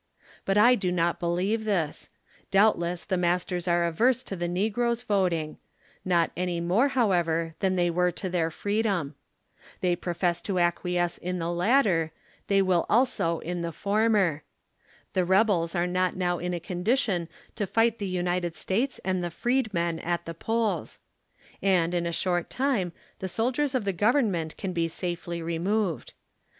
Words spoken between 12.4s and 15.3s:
they ^^'ill also in the former. The